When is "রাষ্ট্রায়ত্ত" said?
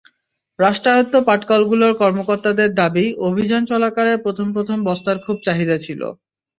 0.59-1.13